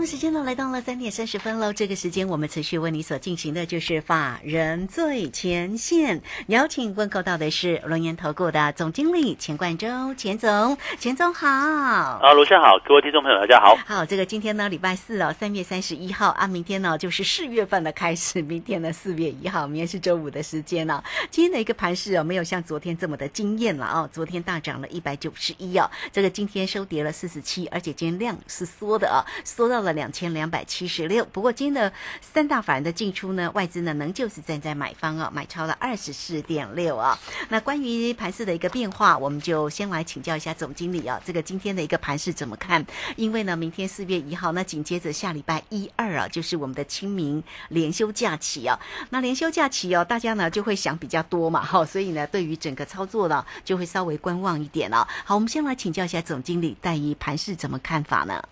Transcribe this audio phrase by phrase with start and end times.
[0.00, 1.74] 好，时间呢来到了三点三十分喽。
[1.74, 11.46] 这个时间我们持续为你所进行的就是法人最前线，邀请问候到的是龙岩投顾的总经理钱冠洲，钱总，钱总好。
[11.46, 13.76] 啊，罗先好，各位听众朋友大家好。
[13.86, 21.04] 好，这个今天呢礼拜四哦，三月三十一号啊，明天呢就是四月份的开始，明天呢四月一号，明天是周五的时间了。
[21.30, 29.70] 今天的一个盘势哦，没有像昨天这么的惊艳了哦，昨天大涨了一百九十一哦，这个今天收跌了四十七，而且今天量是缩的啊，缩。
[29.70, 37.18] 到了两千两百七十六，不过今天的三大法人的进出呢，外资呢仍旧是站在买方啊，买超了二十四点六啊。
[37.48, 42.84] 那关于盘市的一个变化，我们就先来请教一下总经理啊，这个今天的一个盘市怎么看？
[43.16, 48.78] 因为呢，明天四月一号，那紧接着下礼拜一二啊，就是我们的清明连休假期啊。
[49.10, 55.06] 那连休假期哦，大家呢就会想比较多嘛，哈，所以呢，对于整个操作呢，就会稍微观望一点了。
[55.24, 58.42] 好，我们先来请教一下总经理，在于盘市怎么看法呢？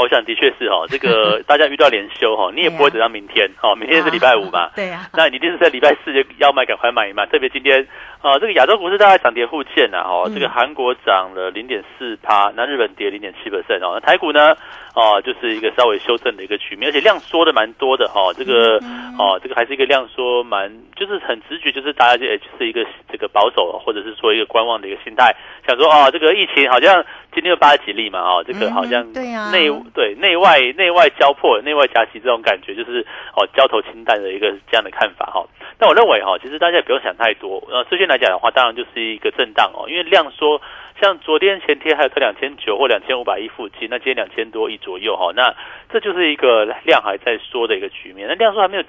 [0.00, 7.26] 我想的确是哈，这个 大家遇到连休哈，你也不会等到明天哦，明天是礼拜五嘛，对呀，那你一定是在礼拜四就要买，赶快买嘛。
[7.26, 7.86] 特别今天
[8.20, 14.56] 啊，这个亚洲股市大概涨跌互见呐，哦，这个韩国涨了零点四趴，那日本跌零点七 percent 哦，那台股呢，
[14.94, 18.80] 哦，就是一个稍微修正的一个局面，而且量缩的蛮多的哈，这个
[19.18, 25.34] 哦，这个还是一个量缩蛮，就是很直觉，就是大家就就是一个这个保守或者是说一个观望的一个心态，
[25.66, 29.70] 想说哦，这个疫情好像今天又八十几例嘛，哦，这个好像对呀内。
[29.94, 35.44] 对内外内外交迫、内外夹击这种感觉，就是哦交头清淡的一个这样的看法哈。
[35.76, 37.62] 但我认为哈，其实大家也不用想太多。
[37.68, 40.60] 呃，最近来讲的话，当然就是一个震荡哦，因为量缩，
[41.00, 45.54] 像昨天、前天还有它两千九或两千五百亿附近，那今天两千多亿左右哈，那
[45.92, 48.26] 这就是一个量还在缩的一个局面。
[48.28, 48.84] 那量缩还没有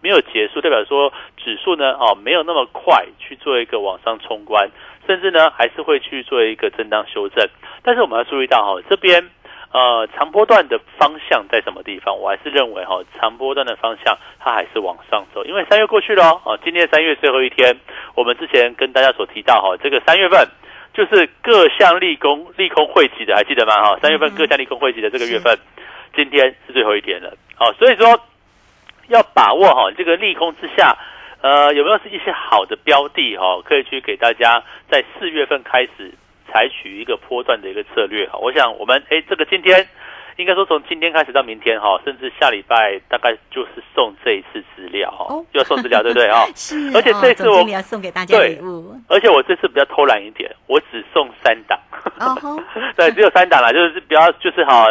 [0.00, 4.70] 没有结束，代表说指数呢哦没有那么快去做一个往上冲关，
[5.06, 7.46] 甚至呢还是会去做一个震荡修正。
[7.82, 9.30] 但是我们要注意到哈，这边。
[9.72, 12.18] 呃，长波段的方向在什么地方？
[12.18, 17.76] 我还是认为哈，长波段的方向它还是往上走，因为三月过去了哦，今天三月最后一天，
[18.16, 20.48] 我们之前跟大家所提到哈，这个三月份
[20.92, 23.80] 就是各项利空利空汇集的，还记得吗？
[23.80, 25.56] 哈，三月份各项利空汇集的这个月份，
[26.16, 28.20] 今天是最后一天了，哦，所以说
[29.06, 30.98] 要把握哈这个利空之下，
[31.42, 36.12] 呃，有没有是一些好的标的哈，可以去给大家在四月份开始。
[36.52, 39.86] 采取一个波段的一个策略哈，我想我们哎，这个今天
[40.36, 46.46] 应该说从今天开始到明天哈，甚至下礼拜大概就是送这一次资料哈，就要送资料对不对 啊？
[46.54, 51.78] 是，而且这次我要送给大家礼物，而且我这次比较偷懒一点，我只送三档，
[52.96, 54.86] 对，只有三档啦，就是比较就是哈，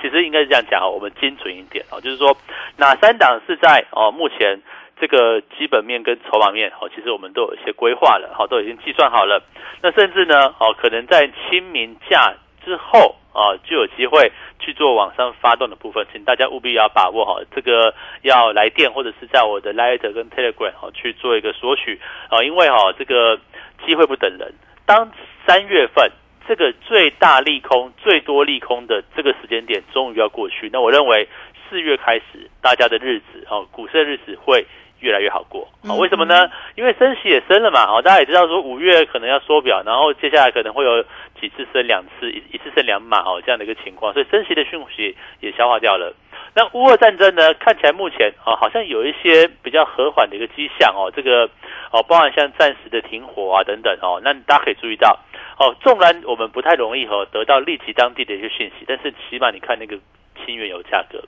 [0.00, 2.36] 其实应该是这样讲哈，我们精准一点哦，就是说
[2.76, 4.60] 哪三档是在哦目前。
[4.98, 9.42] 这个基本面跟筹码面，哦，其实我们都有一些规划了，好，都已经计算好了。
[9.82, 12.32] 那甚至呢，哦，可能在清明假
[12.64, 17.92] 之后，啊，就有机会去做网上发动的部分，请大家务必要把握好，这个
[18.22, 23.38] 要来电或者是在我的 Light 跟 Telegram 哦去做一个索取，啊，因为哈，这个
[23.84, 24.54] 机会不等人。
[24.86, 25.12] 当
[25.46, 26.10] 三月份
[26.48, 31.28] 这个最大利空、最多利空的这个时间点终于要过去，那我认为
[31.68, 34.66] 四月开始大家的日子，哦，股市的日子会。
[34.98, 35.92] 越来越好过啊？
[35.96, 36.50] 为什么呢？
[36.74, 41.02] 因为升息也升了嘛，哦，大家也知道说五月可能要缩表，然后接下来可能会有
[41.38, 46.14] 几次升两次，一一次升两码哦，这样的一个情况，所以升息的讯息也消化掉了。
[46.54, 47.52] 那乌俄战争呢？
[47.54, 51.44] 看起来目前啊，好像有一些比较和缓的一个迹象哦，这个
[51.92, 55.14] 哦，包含像暂时的停火啊等等哦，那大家可以注意到
[55.58, 59.98] 哦，纵然我们不太容易和得到立即当地的一些讯息，但是起码你看那个
[60.44, 61.22] 新原油价格，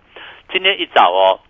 [0.52, 1.40] 今天一早哦。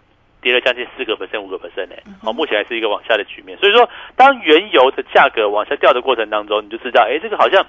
[0.40, 3.58] 跌了将近四个 percent 五个 percent 呢，好，目前还是一个往下的局面。
[3.58, 7.66] 所以说，当原油的价格往下掉的过程当中，你就知道，哎，这个好像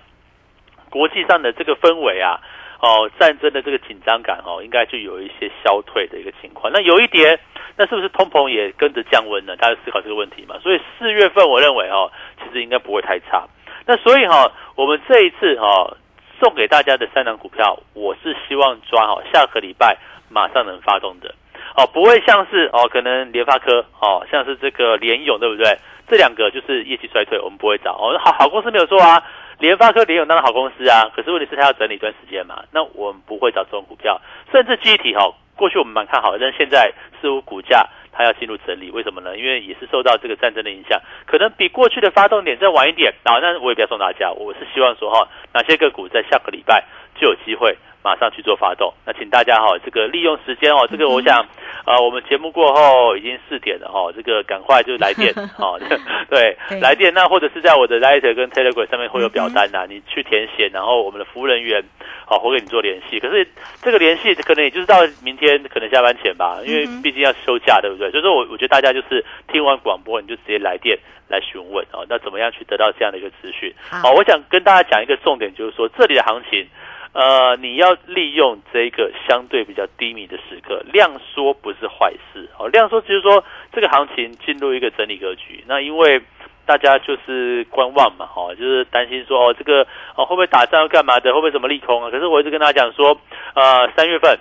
[0.91, 2.39] 国际上的这个氛围啊，
[2.79, 6.71] 哦，战争的这个紧张感哦，应该就有一些消退的一个情况。
[6.71, 7.39] 那有一跌，
[7.75, 9.57] 那是不是通膨也跟着降温呢？
[9.57, 10.59] 大家思考这个问题嘛。
[10.59, 13.47] 所以四月份我认为哦，其实应该不会太差。
[13.89, 15.97] 那所以哈，我们这一次哈
[16.39, 19.97] 送给大家的三档股票，我是希望抓好下个礼拜
[20.29, 21.33] 马上能发动的。
[21.75, 25.75] 哦，不会像是哦，可能联发科哦，像是这个联勇，对不对？
[26.07, 28.15] 这两个就是业绩衰退，我们不会找哦。
[28.23, 29.23] 好好公司没有做啊，
[29.57, 31.09] 联发科、联勇当然好公司啊。
[31.15, 34.21] 可是问题是它要整理一段时间嘛，那我们不会找这种股票。
[34.51, 37.87] 甚至机体哈，过去我们蛮看好，但现在似乎股价
[38.19, 39.37] 它要进入整理，为什么呢？
[39.37, 43.39] 因为也是受到这个战争的影响，可能比过去的发动点再晚一点啊。
[43.39, 46.83] 那我也不要送大家，我是希望说哈，哪些个股在下个礼拜
[47.15, 47.77] 就有机会。
[48.01, 51.45] 马上去做发动，那请大家哈，这个利用时间哦，这个我想，
[51.85, 55.77] 呃，我们节目过后已经四点了哈，这个赶快就来电 哦，
[56.29, 61.83] 对，来电，那或者是在我的 Light 跟 Telegram 上面会有表单呐，你去填写，然后我们的服务人员
[62.25, 63.19] 好会跟你做联系。
[63.19, 63.45] 可是
[63.81, 68.09] 这个联系可能也就是到明天可能下班前吧，因为毕竟要休假，对不对？
[68.11, 70.97] 所以说我我觉得大家就是听完广播你就直接来电
[71.27, 73.73] 来询问哦，那怎么样去得到这样的一个资讯？
[73.89, 76.65] 好，我想跟大家讲一个重点，就是说这里的行情。
[77.11, 82.67] 呃，你要利用这个相对比较低迷的时刻，量缩不是坏事哦。
[82.67, 85.63] 量缩就是说，这个行情进入一个整理格局。
[85.67, 86.21] 那因为
[86.67, 92.11] 大家就是观望嘛，哈，就是担心说哦，这个哦会不会打仗要干嘛的，会不会什么利空啊？
[92.11, 93.19] 可是我一直跟大家讲说，
[93.55, 94.37] 呃，三月份，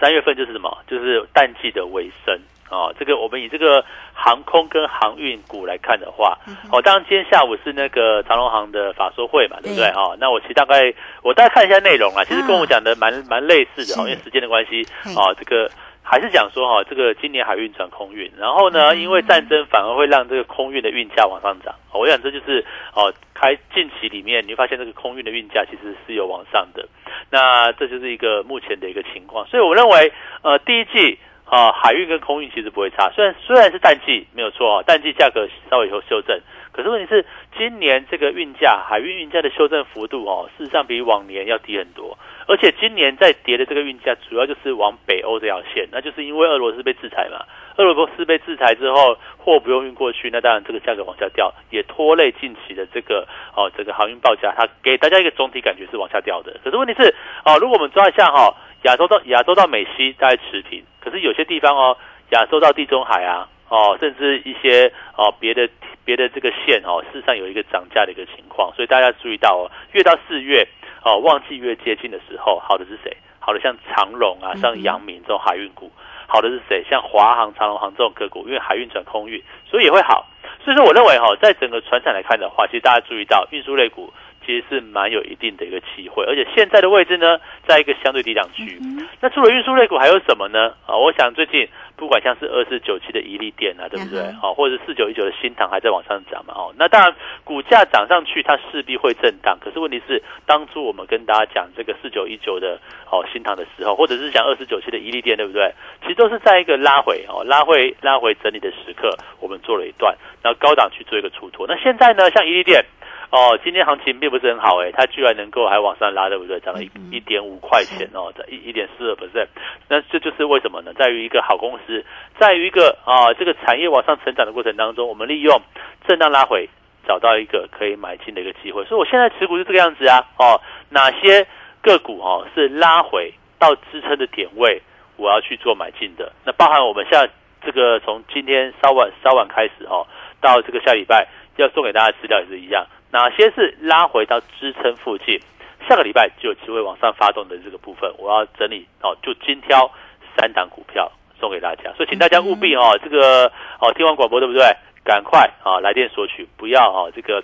[0.00, 0.78] 三月份就是什么？
[0.86, 2.40] 就是淡季的尾声。
[2.70, 6.36] 哦，这个我们以这个航空跟航运股来看的话，
[6.70, 9.86] 哦，当然今天下午是那个长隆航的法说会嘛，对不对？
[9.90, 10.92] 哦，那我其实大概
[11.22, 14.86] 我大概看一下内容啊，其实跟我讲的蛮蛮类似的，哦，因为时间的关系，
[15.16, 15.70] 哦，这个
[16.02, 22.64] 还是讲说哈，这个今年海运转空运，然后呢，因为战争反而会让这个空运的运价往上涨，我想这就是
[22.94, 26.86] 哦，开近期里面你会发现这个空运的运价其实是有往上的，
[27.30, 30.12] 那这就是一个目前的一个情况，所以我认为
[30.42, 31.18] 呃第一季。
[31.48, 36.38] 啊，海运跟空运其实不会差，虽然虽然是淡季没有错啊，淡季价格稍微有修正，
[36.72, 37.24] 可是问题是
[37.56, 47.46] 今年这个运价，海运运价的修正幅度哦，事实上比往年要低很多，而且今年在跌的这个运价，主要就是往北欧这条线，那就是因为俄罗斯被制裁嘛，
[47.76, 57.14] 俄罗斯被制裁之后，货不用运过去，那当然这个价格往下掉，也拖累近期的这个哦，这个航运报价，它给大家一个总体感觉是往下掉的，可是问题是
[57.46, 58.54] 哦，如果我们抓一下哈。
[58.82, 61.96] 亚洲到亚洲到美西大概持平，可是有些地方哦，
[62.30, 65.68] 亚洲到地中海啊，哦，甚至一些哦别的
[66.04, 70.66] 别的这个线哦，事实上有一个涨价的一个情况，所以大家注意到哦，越到四月
[71.04, 73.16] 哦，旺季越接近的时候，好的是谁？
[73.40, 75.90] 好的像长荣啊，像阳明这种海运股，
[76.26, 76.84] 好的是谁？
[76.88, 80.26] 像华航、长荣航这种个股，因为海运转空运，所以也会好。
[80.62, 84.12] 所以说，我认为哈，在整个船产来看的话，其实大家注意到运输类股。
[84.48, 88.80] 其实是蛮有一定的一个机会，而且现在的位置呢，在一个相对低档区。
[89.20, 90.72] 那除了运输类股还有什么呢？
[90.86, 94.32] 啊，我想最近不管像是二四九七的伊利店啊，对不对？
[94.40, 96.54] 好，或者是四九一九的新塘还在往上涨嘛？
[96.56, 97.14] 哦，那当然
[97.44, 99.58] 股价涨上去，它势必会震荡。
[99.60, 102.80] 可是问题是，当初我们跟大家讲这个四九一九的
[103.10, 105.70] 哦新塘的时候，或者是讲二四九七的伊利店，对不对？
[106.00, 111.66] 其实都是在一个拉回哦，拉回拉回整理的时刻，我们做了一段，然后高档去做一个出脱。
[111.68, 112.82] 那现在呢，像伊利电。
[113.30, 116.58] 哦，今天行情并不是很好哎，它居然能够还往上拉，对不对？
[116.60, 119.48] 涨了一一点五块钱哦，在一一点四二 percent，
[119.86, 120.94] 那这就是为什么呢？
[120.94, 122.02] 在于一个好公司，
[122.38, 125.60] 在于一个啊，这个产业往上成长的过程当中，我们利用
[126.06, 126.66] 震荡拉回，
[127.06, 128.82] 找到一个可以买进的一个机会。
[128.86, 130.58] 所以我现在持股是这个样子啊，哦，
[130.88, 131.46] 哪些
[131.82, 134.80] 个股哦是拉回到支撑的点位，
[135.18, 136.32] 我要去做买进的。
[136.46, 137.28] 那包含我们现在
[137.62, 140.06] 这个从今天稍晚稍晚开始哦，
[140.40, 142.86] 到这个下礼拜要送给大家资料也是一样。
[143.10, 145.40] 哪些是拉回到支撑附近，
[145.88, 149.90] 下个礼拜就有机会往上发动的这个部分，我要整理哦，就精挑
[150.36, 151.10] 三档股票
[151.40, 153.50] 送给大家，所以请大家务必哦，这个
[153.80, 154.62] 哦听完广播对不对？
[155.04, 157.42] 赶快啊来电索取，不要啊这个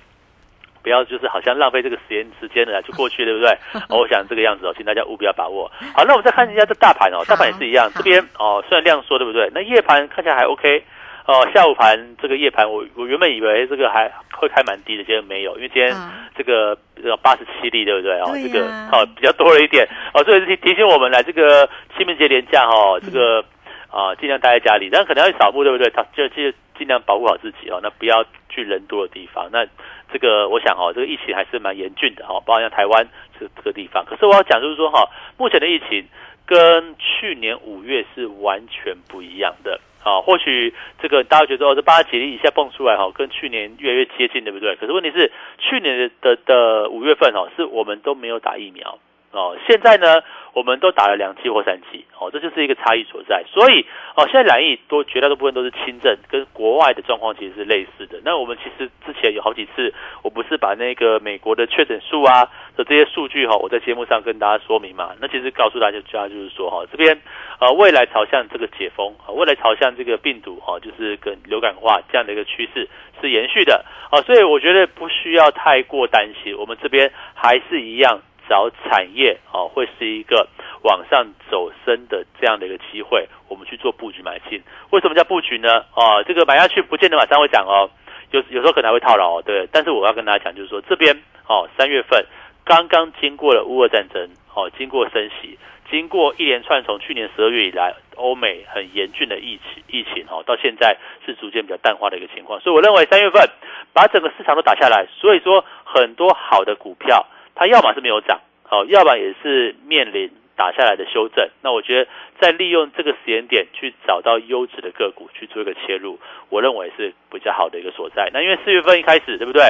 [0.83, 3.57] 不要就是好像浪费这个时间时间了就过去对不对？
[3.89, 5.71] 我想这个样子哦，请大家务必要把握。
[5.95, 9.51] 好，那我们再看一下这大盘哦，大盘也是一样，这边哦虽然量缩对不对？
[9.55, 10.85] 那夜盘看起来还 OK。
[11.27, 15.97] 哦，下午盘这个夜盘，我我原本以为这个还会开蛮低的，结果没有，因为今天
[16.37, 16.77] 这个
[17.23, 18.21] 八十七例，对不对？
[18.21, 21.67] 哦，这个哦比较多了一点，哦，所以提提醒我们来这个
[21.97, 23.43] 清明节连假哈，这个
[23.91, 25.89] 啊尽量待在家里，但可能要扫墓，对不对？
[25.91, 29.49] 他就就尽量保护好自己哦，那不要去人多的地方。
[29.51, 29.67] 那
[30.13, 33.09] 这个我想哦，这个疫情还是蛮严峻的哈，包括像台湾
[33.41, 34.05] 这这个地方。
[34.05, 36.07] 可是我要讲就是说哈，目前的疫情
[36.45, 39.81] 跟去年五月是完全不一样的。
[40.05, 44.77] 啊，或许这个大家觉得哦，这八十几例一下蹦出来哈，跟去年越来越接近，对不对？
[44.77, 48.99] 可是问题是，去年的的五月份哦，是我们都没有打疫苗
[49.35, 50.23] 哦，现在呢？
[50.55, 53.43] 我们都打了两剂或三剂，哦，这就是一个差异所在。
[53.53, 58.21] 所以，哦，现在染疫多绝大多数分都是轻症，跟国外的状况其实是类似的。
[58.25, 65.11] 那我们其实之前有好几次，我不是把那个美国的确诊数啊的这些数据哈，我在节目上跟大家说明嘛。
[65.21, 67.21] 那其实告诉大家，家就是说哈，这边
[67.59, 72.89] 呃未来朝向这个解封啊，未来朝向这个病毒哈，就是跟流感化这样的一个趋势
[73.21, 74.23] 是延续的啊。
[74.23, 78.21] 所以我觉得不需要太过担心，我们这边还是一样。
[78.49, 80.49] 找产业哦，会是一个
[80.83, 84.63] 往上走升的这样的一个机会，我们去做布局买进。
[84.91, 85.85] 为什么叫布局呢？
[85.95, 87.91] 哦，这个买下去不见得马上会涨哦，
[88.31, 89.43] 有有时候可能还会套牢哦。
[89.45, 91.17] 对，但是我要跟大家讲，就是说这边
[91.49, 92.25] 哦，三月份
[92.65, 95.59] 刚刚经过了乌俄战争哦，经过升息，
[95.91, 102.61] 经过一连串从去年十二月以来欧美很严峻的疫情疫情哦，到现在是逐渐比较淡化的一个情况。
[102.61, 103.49] 所以我认为三月份
[103.93, 107.27] 把整个市场都打下来，所以说很多好的股票。
[107.55, 111.49] 它要么是没有涨，好，要么也是面临打下来的修正。
[111.63, 116.19] 那我觉得在利用这个时间点去找到优质的个股去做一个切入，
[116.49, 118.31] 我认为是比较好的一个所在。
[118.33, 119.63] 那因为四月份一开始，对不对？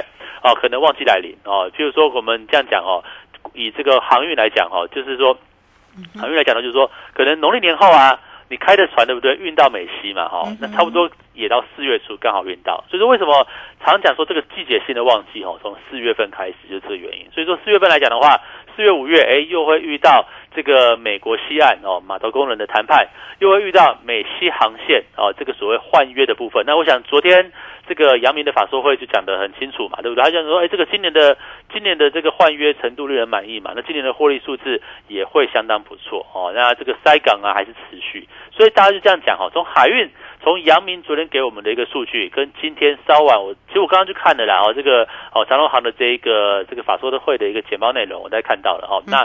[0.42, 1.70] 哦，可能旺季来临哦。
[1.76, 3.04] 譬如说我们这样讲哦，
[3.54, 5.38] 以这个航运来讲哦，就是说
[6.16, 8.20] 航运来讲呢，就是说可能农历年后啊。
[8.50, 9.34] 你开的船对不对？
[9.36, 12.84] 运到美西嘛，哈，那差不多也到四月初刚好运到。
[12.88, 13.46] 所以说为什么
[13.84, 17.26] 常讲说这个季节性的旺季，哈，从四月份开始就是这个原因。
[17.34, 18.40] 所以说四月份来讲的话，
[18.74, 23.08] 四月五月，哎，又会遇到这个美国西岸哦码头工人的谈判，
[23.40, 26.64] 又会遇到美西航线哦这个所谓换约的部分。
[26.66, 27.52] 那我想昨天。
[27.86, 30.24] 这个阳明的法说会就讲得很清楚嘛，对不对？
[30.24, 31.36] 他讲说，哎，这个今年的
[31.70, 36.50] 今年的这个换约程度令人满意嘛，那今年的获利数字也会相当不错哦。
[36.54, 38.26] 那这个塞港啊还是持续，
[38.56, 39.50] 所以大家就这样讲哈。
[39.52, 40.08] 从海运，
[40.44, 49.02] 从阳明昨天给我们的一个数据，跟今天稍晚我其实我刚刚就看了啦哦，这个哦长隆行的这一个这个法说的会的一个简报内容，我大家看到了哦。
[49.06, 49.24] 那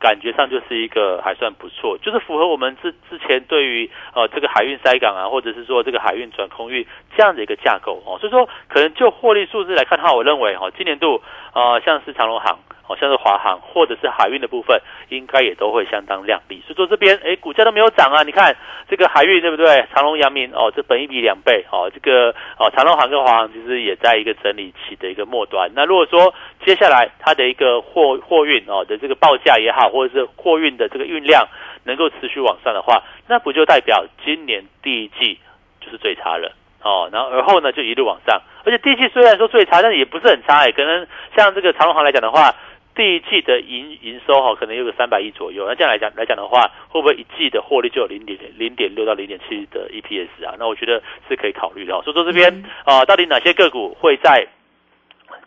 [0.00, 6.84] 感觉上就是一个还算不错，就是符合我们之之前对于呃这个海运塞港啊，或者是说这个海运转空运
[7.16, 11.22] 这样的一个架构哦，所以说可能就获利数字来看的话，我认为哦今年度
[11.54, 12.58] 呃像是长隆行。
[12.92, 16.62] 好像是华航或者是海运的部分，应该也都会相当亮丽。
[16.66, 18.22] 所以说这边，哎，股价都没有涨啊！
[18.22, 18.54] 你看
[18.86, 19.86] 这个海运对不对？
[19.94, 21.90] 长隆、阳明哦，这本一比两倍哦。
[21.90, 25.70] 这个哦，长隆航跟华航其实也在一个整理期的一个末端。
[25.74, 26.34] 那如果说
[26.66, 31.48] 接下来它的一个货货运哦的这个报价也好，或者是货运的这个运量
[31.84, 35.38] 能够持续往上的话，那不就代表今年第一季
[35.80, 37.08] 就是最差了哦？
[37.10, 40.72] 然后而后呢就一路往上，而且第一季虽然说最差，但也不是很差哎。
[40.72, 42.54] 可能像这个长隆航来讲的话。
[42.94, 45.66] 第一季的营营收哈，可能有个三百亿左右。
[45.66, 50.54] 那这样来讲来讲的话，会不会一季的获利就有零点零点六到零点七的 EPS 啊？
[50.58, 51.92] 那我觉得是可以考虑的。
[52.02, 54.46] 所以说这边啊，到底哪些个股会在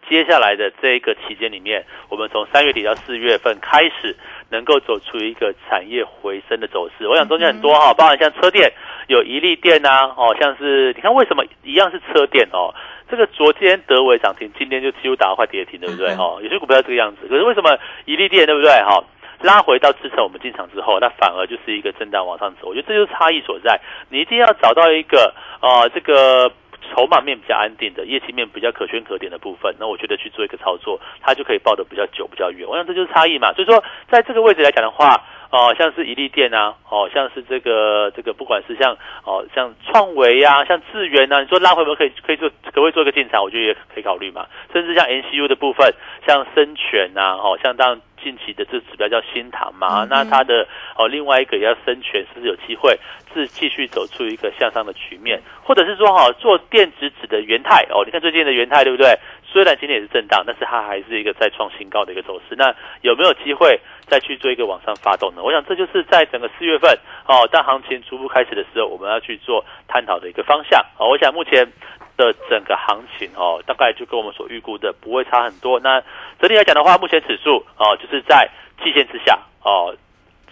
[0.10, 4.16] 接下来的这个期间里面，我们从三月底到四月份开始，
[4.50, 7.08] 能够走出一个产业回升的走势？
[7.08, 8.72] 我想中间很多哈，包含像车电
[9.08, 12.74] 有一利电呐，哦，像是你看为什么一样是车电哦？
[13.10, 16.16] 这个昨天德维涨停，今天就几乎打到快跌停，对不对？
[16.16, 17.28] 哈，有些股票这个样子。
[17.28, 18.70] 可是为什么一利电，对不对？
[18.84, 19.04] 哈，
[19.42, 22.68] 拉回到支撑我们进场之后，那反而就是一个震荡往上走。
[22.70, 23.80] 我觉得这就是差异所在。
[24.10, 26.52] 你一定要找到一个啊，这个
[26.90, 29.76] 筹码面比较安定的，业绩面比较可圈可点的部分。
[29.80, 32.68] 那我觉得去做一个操作，它就可以抱得比较久、比较远。
[32.68, 33.54] 我想这就是差异嘛。
[33.54, 35.24] 所以说，在这个位置来讲的话。
[35.56, 38.92] 哦，像是一利电啊，哦，像是这个这个，不管是像
[39.24, 43.42] 哦，像创维呀，像智源呐，你说拉回我们可以可以做，可不可以做一个进场？
[43.42, 44.46] 我觉得也可以考虑嘛。
[44.74, 45.94] 甚至像 NCU 的部分，
[46.28, 53.00] 像深全呐，哦，像当近期的这指标叫新塘嘛，那它的哦另外一个也要深全，是不是有机会
[53.34, 55.42] 是继续走出一个向上的局面？
[55.64, 59.18] 或者是说哈，做电子纸的元泰哦，你看最近的元泰对不对？
[59.46, 62.56] 虽然今天也是震荡，但是它还是一个再创新高的一个走势。
[62.58, 65.42] 那有没有机会再去做一个往上发动呢？
[65.44, 66.98] 我想这就是在整个四月份
[67.28, 71.10] 哦，当行情逐步开始的时候，我们要去做探讨的一个方向哦。
[71.10, 71.66] 我想目前
[72.18, 75.80] 的整个行情哦，大概就跟我们所预估的不会差很多。
[75.80, 76.02] 那
[76.40, 78.50] 整体来讲的话，目前指数哦，就是在
[78.84, 79.96] 季线之下哦。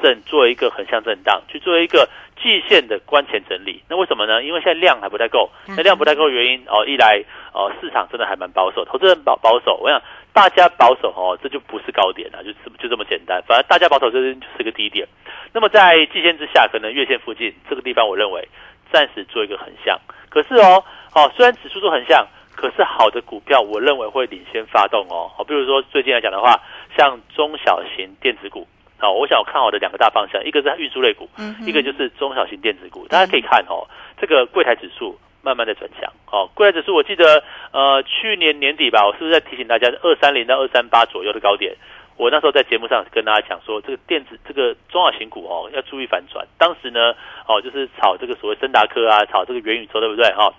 [0.02, 3.82] 正做一个横向震荡，去做一个季线的关前整理。
[3.88, 4.44] 那为什么呢？
[4.44, 5.50] 因为现在量还不太够。
[5.68, 7.24] 那量不太够的原因哦，一来
[7.54, 9.80] 哦，市场真的还蛮保守，投资人保保守。
[9.82, 10.02] 我想
[10.34, 13.42] 大家保守哦，这就不是高点了，就就这么简单。
[13.48, 15.08] 反正大家保守，这就是个低点。
[15.54, 18.48] 那么在季线之下，可能月线附近这个地方，我认为
[18.92, 20.00] 暂时做一个横向。
[20.30, 20.84] 可是哦，
[21.14, 25.32] 哦，虽然指数做横向，可是好的股票，我认为会领先发动哦。
[25.38, 26.60] 好，比如说最近来讲的话，
[26.98, 28.68] 像中小型电子股。
[29.02, 31.30] 哦，我想我看好的两个大方向，一个是运输类股，
[31.66, 33.06] 一个就是中小型电子股。
[33.08, 33.88] 大家可以看哦，
[34.20, 36.10] 这个柜台指数慢慢的转强。
[36.32, 41.76] 哦，柜台指数我记得呃去年年底吧，我是不是在提醒大家二三零到二三八左右的高点？
[42.16, 46.48] 我那时候在节目上跟大家讲说，这个电子这个中小型股哦要注意反转。
[46.58, 47.14] 当时呢
[47.48, 50.32] 哦就是炒这个所谓森达科啊，炒这个元宇宙对不对？
[50.34, 50.54] 哈，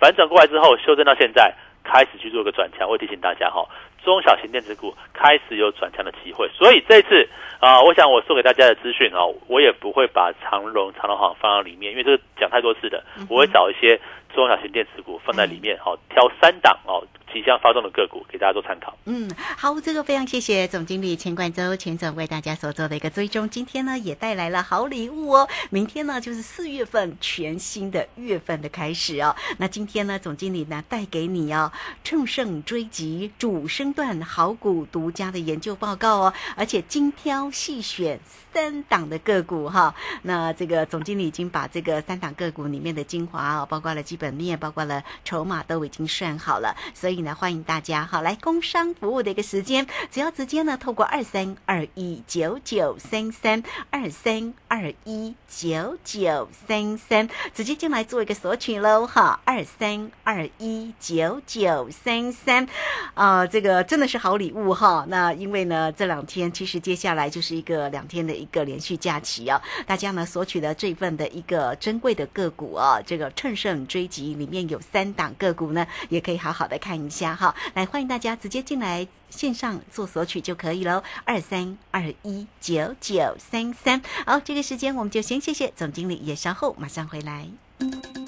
[0.00, 1.54] 反转过来之后修正到现在。
[1.84, 3.64] 开始去做个转强，我提醒大家哈，
[4.02, 6.48] 中小型电子股开始有转强的机会。
[6.48, 7.28] 所以这次
[7.60, 14.00] 啊，我想我送给大家的资讯哦，我也不会把长荣、长荣行放到里面，因为这个讲太多次的，我会找一些
[14.34, 17.06] 中小型电子股放在里面，好挑三档哦。
[17.32, 18.96] 即将发动的个股给大家做参考。
[19.06, 23.50] 嗯，好，这个非常谢谢总经理钱冠洲钱总为大家所做的一个追踪。
[23.50, 25.48] 今天呢也带来了好礼物哦。
[25.70, 29.34] 明天呢就是四月份全新的月份的开始哦。
[29.58, 31.72] 那今天呢总经理呢带给你哦
[32.04, 38.20] 乘胜追击主升段好股独家的研究报告哦，而且精挑细选
[38.52, 39.92] 三档的个股哈。
[40.22, 47.24] 那这个总经理已经把这个三档个股里面的精华啊，包括了基本本面，包括了筹码都已经算好了，所以。
[47.24, 62.66] 呢欢迎大家好来工商服务的一个时间，只要直接呢透过二三二一九九三三二三二一九九三三直接进来做一个索取喽哈，二三二一九九三三
[63.14, 65.06] 啊，这个真的是好礼物哈。
[65.08, 77.14] 那因为呢这两天其实接下来就是一个两天的一个连续假期啊，大家呢索取的这份的一个珍贵的个股啊，这个乘胜追集里面有三档个股呢，也可以好好的看一下。
[77.14, 84.02] 下哈，来欢迎大家直接进来线上做索取就可以喽，二三二一九九三三。
[84.26, 87.46] 好，这个时间我们就先谢谢总经理，也稍后马上回来。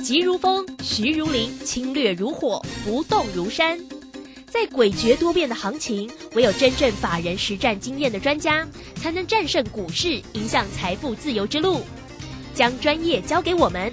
[0.04, 3.76] 急如风，徐如林，侵略如火，不动如山。
[4.46, 8.64] 在诡谲多变的行情，唯有真正法人实战经验的专家，
[8.94, 11.82] 才能战胜股市，影响财富自由之路。
[12.54, 13.92] 将专业交给我们，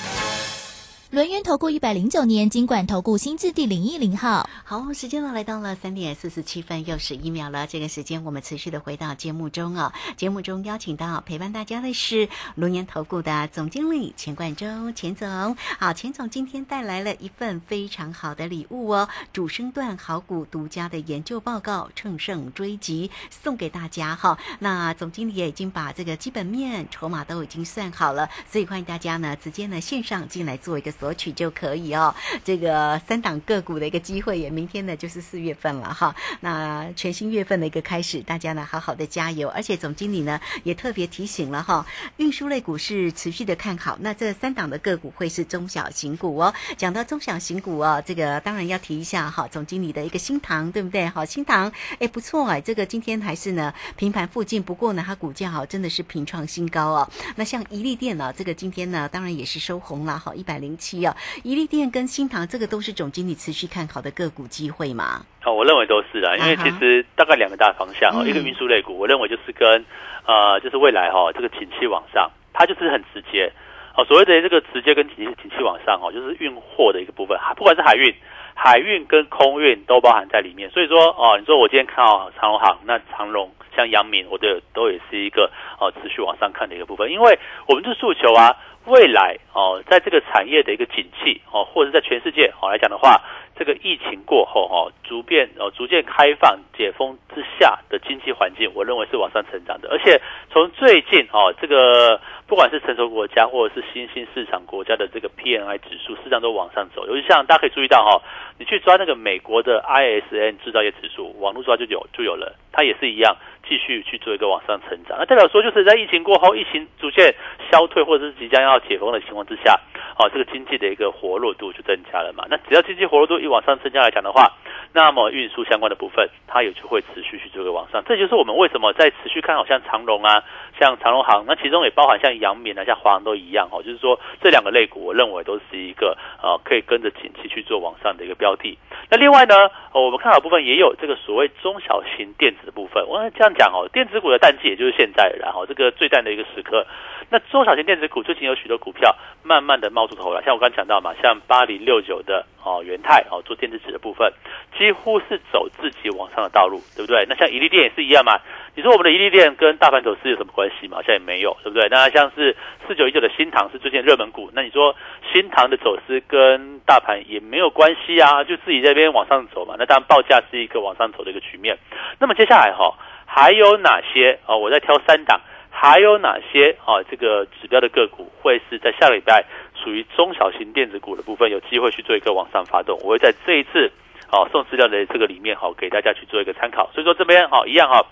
[1.11, 7.67] 轮源投顾一百零九年金管投顾新字第零一零号，好，时间呢来到了三点四十七分又十一秒了。
[7.67, 15.53] 这个时间我们持续的回到节目中哦，节目中邀请到陪伴大家的是轮源投顾的总经理钱冠中钱总。
[15.77, 24.39] 好，钱总今天带来了一份非常好的礼物哦，主升段好股独家的研究报告，乘胜追击送给大家哈。
[24.59, 30.89] 那总经理也已经把这个基本面筹码都已经算好了，所以欢迎大家呢直接呢线上进来做一个。
[31.01, 32.13] 索取就可以哦，
[32.45, 36.15] 这个三档个股的一个机会也，明天呢就是四月份了哈。
[36.41, 39.49] 那全新月份的一个开始，大家呢好好的加油。
[39.49, 41.83] 而且总经理呢也特别提醒了哈，
[42.17, 43.97] 运输类股是持续的看好。
[44.01, 46.53] 那这三档的个股会是中小型股哦。
[46.77, 51.07] 讲到中小型股哦，这个当然要提一下哈，总经理的一个新塘对不对？
[51.07, 57.09] 好，新塘哎不错哎，这个今天还是呢平盘附近，不过呢它股价哈真的是平创新高哦。
[57.37, 60.90] 那像宜利电脑，这个今天呢当然也是收红了哈，一百零七。
[60.99, 65.25] 要宜利电跟新塘，这个都是总经理持续看好的个股机会嘛？
[65.45, 69.83] 哦，我认为都是啊，因为其实大概两个大方向哦，一个运输类股，我认为就是跟
[70.27, 73.51] 呃，就是未来哈，这个景气往上，它就是很直接
[73.95, 74.05] 哦。
[74.05, 78.13] 所谓的这个直接跟景气景气往上哦，就是运货的一个部分，不管是海运、
[78.53, 80.69] 海运跟空运都包含在里面。
[80.69, 85.49] 所以说哦，你说我今天看好长荣行，那长荣像阳明，我都都也是一个
[85.79, 88.55] 哦持续往上看的一个部分，因为我们的诉求啊。
[88.85, 93.21] 未来哦，在这个产业的一个景气哦，或者在全世界哦来讲的话，
[93.55, 99.89] 这个疫情过后哦，逐渐哦逐渐开放解封之下的经济环境，我认为是往上成长的。
[99.89, 100.19] 而且
[100.51, 107.05] 从最近哦，这个不管是成熟国家或者是新兴市场国家的这个 PMI 指数，实际上都往上走。
[107.05, 108.21] 尤其像大家可以注意到哈，
[108.57, 113.37] 你去抓那个美国的 ISN 制造业指数，网络抓就有就有了，它也是一样。
[113.67, 117.33] 继续去做一个往上成长，那代表说就是在疫情过后，疫情逐渐
[117.71, 119.79] 消退或者是即将要解封的情况之下，
[120.17, 122.45] 哦，这个经济的一个活络度就增加了嘛。
[122.49, 124.51] 那只要经济活络度一往上增加来讲的话，
[124.93, 128.03] 那么运输相关的部分它也就会持续去做一个往上。
[128.05, 130.43] 这就是我们为什么在持续看好像长隆啊，
[130.79, 138.77] 像长隆行，那其中也包含像阳明啊、像华航都一样哦，就是说这两个类股，我认为都是一个呃可以跟着景气去做往上的一个标的。
[139.09, 139.55] 那另外呢，
[139.93, 143.05] 我们看好部分也有这个所谓中小型电子的部分。
[143.07, 146.85] 我这样讲哦，电子股的淡季也就是现在，然后这个最淡的一个时刻。
[147.29, 154.31] 那中小型电子股最近有许多股票慢慢的冒出头了，像我刚刚讲到嘛，像八零六九的哦元泰哦做电子纸的部分，
[154.77, 157.25] 几乎是走自己往上的道路，对不对？
[157.29, 158.37] 那像宜利电也是一样嘛。
[158.75, 160.97] 你说我们的宜利电跟大盘走势有什么关系嘛？
[160.97, 161.87] 好像也没有，对不对？
[161.89, 164.93] 那像是四九一九的新塘是最近热门股，那你说
[165.31, 169.75] 新塘的走势跟大盘也没有关系啊，就自己这边往上走嘛。
[169.79, 171.77] 那当然报价是一个往上走的一个局面。
[172.19, 172.93] 那么接下来哈，
[173.33, 174.57] 还有哪些啊？
[174.57, 175.39] 我在挑三档。
[175.73, 177.01] 还有哪些啊？
[177.09, 182.99] 这个指标的个股会是在下个礼拜属于中小型电子股的部分，有机会去做一个往上发动？
[183.01, 183.89] 我会在这一次
[184.29, 186.91] 哦送资料的这个里面哈，给大家去做一个参考。
[186.93, 188.05] 所以说这边哈一样哈，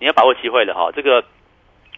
[0.00, 0.90] 你要把握机会的哈。
[0.92, 1.24] 这个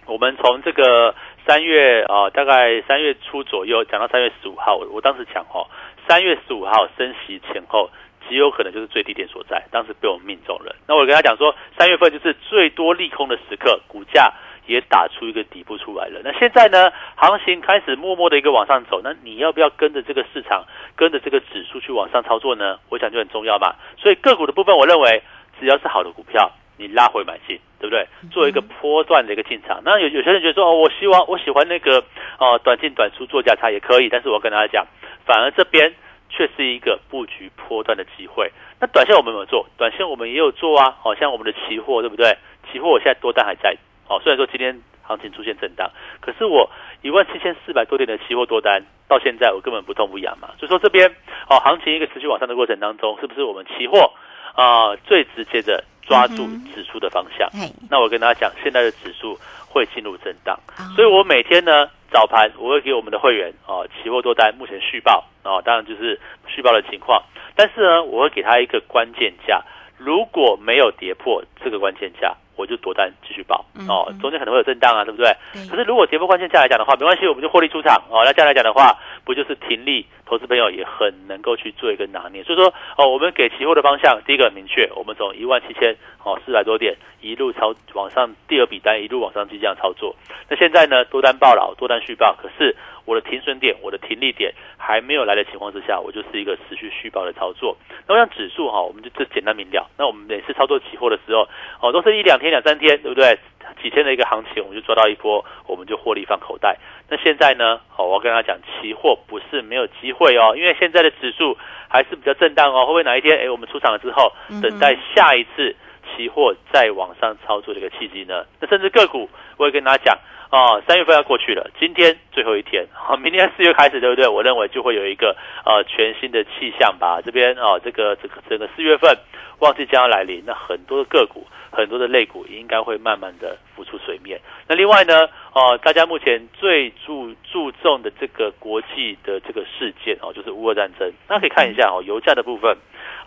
[0.04, 1.14] 我们从这个
[1.46, 5.66] 三月啊，大概三月初左右讲到三月十五号，我当时讲哈，
[6.06, 7.90] 三月十五号升息前后
[8.28, 10.74] 极有可能就是最低点所在，当时被我们命中了。
[10.86, 14.32] 那我跟他讲说，三月份就是最多利空的时刻，股价。
[14.68, 16.20] 也打出一个底部出来了。
[16.24, 19.00] 那现在呢，行情开始默默的一个往上走。
[19.00, 20.64] 那你要不要跟着这个市场，
[20.96, 22.76] 跟着这个指数去往上操作呢？
[22.88, 23.76] 我想就很重要嘛。
[23.96, 25.22] 所以个股的部分，我认为
[25.60, 28.08] 只要是好的股票，你拉回买进，对不对？
[28.32, 29.80] 做一个波段的一个进场。
[29.84, 32.02] 那有有些人觉得说，哦，我希望我喜欢那个
[32.40, 34.08] 哦，短进短出做价差也可以。
[34.08, 34.84] 但是我跟大家讲，
[35.24, 35.94] 反而这边
[36.28, 38.50] 却是一个布局波段的机会。
[38.80, 39.66] 那短线我们有没有做？
[39.76, 40.96] 短线我们也有做啊。
[41.00, 42.36] 好像我们的期货，对不对？
[42.70, 43.76] 期货我现在多单还在。
[44.08, 46.70] 哦，虽然说今天行情出现震荡，可是我
[47.02, 50.50] 一万七千四百多点的期货多单，到现在我根本不痛不痒嘛。
[50.58, 51.08] 所以说这边
[51.48, 54.12] 哦，行情一个持续往上的过程当中，是不是我们期货
[54.54, 57.48] 啊最直接的抓住指数的方向？
[57.90, 59.36] 那我跟大家讲，现在的指数
[59.68, 60.56] 会进入震荡，
[60.94, 67.22] 所以我每天呢早盘我会给我们的会员哦期货多单目前续报哦，当然就是续报的情况，
[67.54, 69.62] 但是呢我会给他一个关键价，
[69.96, 72.34] 如果没有跌破这个关键价。
[72.56, 75.30] 我就多单继续报哦，中间可能会有震荡啊，对不对？
[75.68, 78.22] 可是如果跌破关键价来讲的话，没关系，我们就获利出场哦。
[78.24, 80.06] 那这样来讲的话，不就是停利？
[80.24, 82.42] 投资朋友也很能够去做一个拿捏。
[82.42, 90.16] 所以说哦，我们给期货的方向，第一个明确，我们从一万七千哦四百多点一路操往上，第二笔单一路往上去这样操作。
[90.48, 97.76] 那现在呢，多单报了，多单续报，可是我的停损点、我的停利点还没有来的情况之下，我就是一个持续续报的操作。
[98.08, 99.88] 那么像指数哈，我们就这简单明了。
[99.96, 101.48] 那我们每次操作期货的时候，
[101.80, 102.45] 哦，都是一两天。
[102.50, 103.38] 两三天，对不对？
[103.82, 106.78] 几天的一个行情，我们就抓到一波，我们就获利放口袋。
[107.08, 107.80] 那现在呢？
[107.88, 111.56] 好，我要跟他讲，期货不是没有机会哦，因为现在的指数
[111.88, 112.86] 还是比较震荡哦。
[112.86, 114.32] 会不会哪一天，哎，我们出场了之后，
[114.62, 115.74] 等待下一次
[116.16, 118.44] 期货再往上操作的一个契机呢？
[118.60, 120.18] 那甚至个股，我也跟大家讲。
[120.56, 124.26] 哦，三月份要过去了，今天最后一天，好，明天四月开始，对不对？
[124.26, 127.20] 我认为就会有一个呃全新的气象吧。
[127.20, 129.14] 这边哦，这个这个整个四月份
[129.58, 134.40] 旺季将要来临，那很多的个股，很多的类股应该会慢慢的浮出水面。
[134.66, 141.12] 那另外呢，哦，大家目前最注注重的这个国际的这个事件哦，就是乌俄战争。
[141.28, 142.74] 大家可以看一下哦，油价的部分，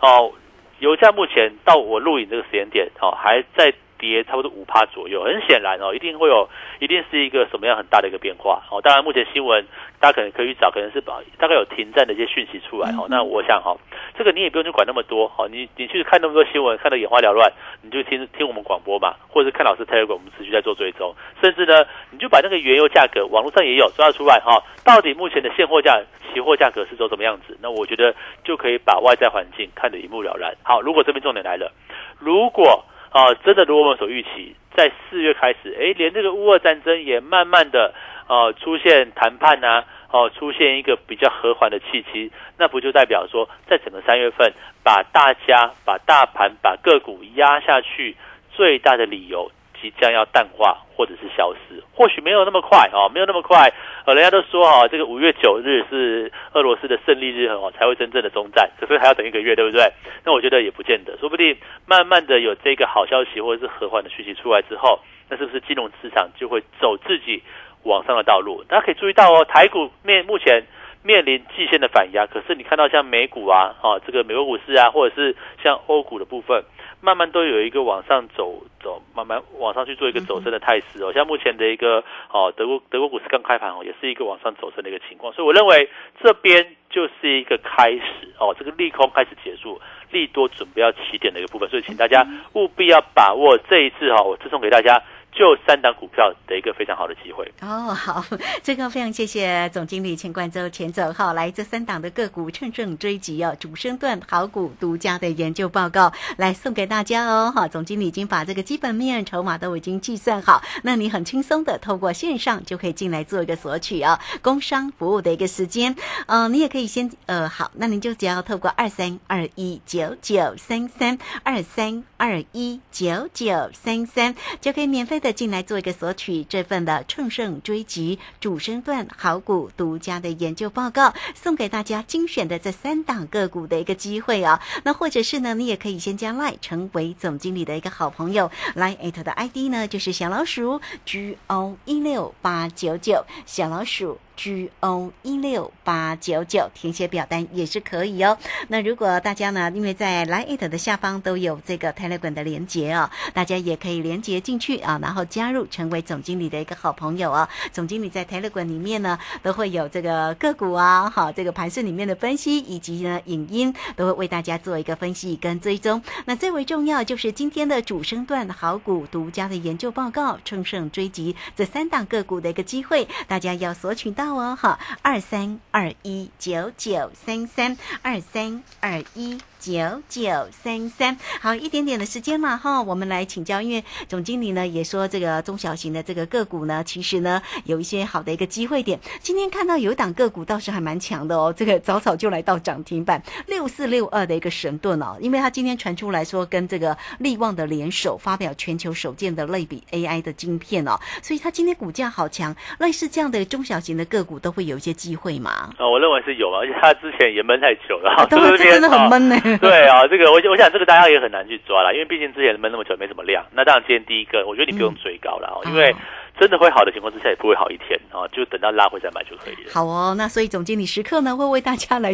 [0.02, 0.32] 哦，
[0.80, 3.72] 油价目前到我录影这个时间点，哦，还在。
[4.00, 6.48] 跌差不多五趴左右，很显然哦，一定会有，
[6.80, 8.80] 一定是一个什么样很大的一个变化哦。
[8.80, 9.64] 当然，目前新闻
[10.00, 13.06] 大家可能可以去找，可能是把大概有停战的一些讯息出来哦。
[13.10, 13.76] 那我想哈，
[14.16, 15.46] 这个你也不用去管那么多哦。
[15.48, 21.14] 你你去看那么多新闻，看得眼花缭乱，你就听听我们广播嘛，或者是看老师 Telegram，我们持续在做追踪。
[21.42, 26.00] 甚至呢，你就把那个原油价格，网络上也有抓出来哈，到底目前的现货价、
[26.32, 27.56] 期货价格是走什么样子？
[27.60, 30.54] 那我觉得就可以把外在环境看得一目了然。
[30.62, 31.70] 好，如果这边重点来了，
[32.18, 37.92] 如果啊，真的如我们所预期，在四月开始，哎，连这个乌俄战争也慢慢的
[38.28, 44.52] 呃出现谈判呐，哦，出现一个比较和缓的契机，那不就代表说，在整个三月份，
[44.84, 48.16] 把大家把大盘把个股压下去
[48.52, 49.50] 最大的理由。
[49.80, 53.72] 即将要淡化或者是消失，或许没有那么快哦，没有那么快。
[54.04, 59.90] 呃，人家都说哦，这个五月九日是俄罗斯的胜利日哦，才会真正的终战，可是还要等一个月，对不对？
[60.24, 67.42] 那我觉得也不见得，说不定慢慢的有这个好消息或者是和缓的讯息出来之后，那是不是金融市场就会走自己
[67.84, 68.62] 往上的道路？
[68.68, 70.64] 大家可以注意到哦，台股面目前
[71.02, 76.62] 面临季线的反压，可是你看到像美股啊，啊，这个美国股市啊，或者是像欧股的部分。
[77.00, 81.12] 慢慢都有一个往上走走，慢慢往上去做一个走升的态势哦。
[81.12, 85.32] 像目前的一个哦，德国德国股市刚开盘哦，也是一个往上走升的一个情况。
[85.32, 85.88] 所以我认为
[86.22, 88.02] 这边就是一个开始
[88.38, 91.68] 哦，这个利空开始结束，利多准备要起点的一个部分。
[91.68, 97.50] 所以请大家务必要把握这一次哈，我赠送给大家就三档股票的一个非常好的机会。
[97.60, 98.24] 哦，好，
[98.62, 115.94] 这个非常谢谢总经理钱冠洲钱总哈，来这三档的个股乘胜追击哦，主升段好股独家的研究报告来送给大家哦哈，总经理已经把这个基本面筹码都已经计算好，那你很轻松的透过线上就可以进来做一个索取哦，工商服务的一个时间，
[116.26, 134.60] 嗯，你也可以先呃好，那您就只要透过二三二一九九三三二三二一九九三三就可以免费的进来做一个索取这份的乘胜追击主升段好股独家的研究报告，送给大家精选的这三档个股的一个机会啊。
[134.82, 144.18] 那或者是呢，你也可以先加 Line 成为总经理的一个好朋友，Line at 的 ID 呢就是小老鼠 G O 一六八九九，小老鼠。
[144.42, 148.38] G O 一六八九九填写表单也是可以哦。
[148.68, 157.46] 那如果大家呢，因为在 Line 的下方都有这个 Telegram 的连接哦，大家也可以连接进去啊，然后加入成为总经理的一个好朋友哦。
[157.70, 166.02] 总经理在 Telegram 里面呢，都会有这个个股啊，好这个盘市里面的分析，以及呢影音都会为大家做一个分析跟追踪。
[166.24, 174.29] 那最为重要就是今天的主升段好股独家的研究报告，乘胜追击这三档个股的一个机会，大家要索取到。
[174.34, 179.38] 哦，好，二三二一九九三三，二三二一。
[179.60, 188.98] 九九三三，好一点点的时间了哈，我们来请教，因为总经理呢也说这个中小型的这个个股呢，其实呢有一些好的一个机会点。
[189.20, 202.56] 今天看到有一档个股倒是还蛮强的哦，这个早早就来到涨停板，六四六二的一个神盾哦，因为它今天传出来说跟这个力旺的联手发表全球首件的类比 AI 的晶片哦，所以它今天股价好强。
[202.78, 205.70] 类似这样的中小型的个股都会有一些机会嘛？
[205.78, 209.36] 啊，我认为是有啊，而且它之前也闷太久了，对 真的很闷呢。
[209.62, 213.42] 对啊，这个我我想这个大家也很难去抓了，因为毕竟之前闷那么久没什么量。
[213.52, 215.94] 那当然今天第一个，我觉得你不用追高了哦，因为
[216.38, 219.72] 真的会好的情况之下也不会好一天啊，就等到拉回再买就可以了。
[219.72, 222.10] 好哦，那所以总经理时刻呢会为大家来。